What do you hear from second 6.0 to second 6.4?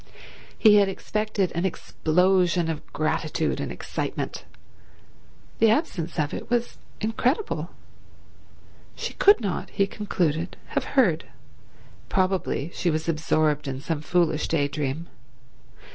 of